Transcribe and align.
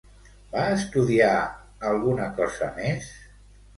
Va 0.53 0.61
estudiar 0.77 1.35
alguna 1.93 2.31
cosa 2.41 2.71
més? 2.81 3.13